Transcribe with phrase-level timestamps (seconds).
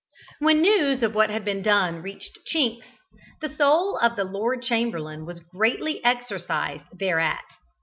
[0.39, 2.85] When news of what had been done reached Chinks,
[3.39, 7.45] the soul of the Lord Chamberlain was greatly exercised thereat.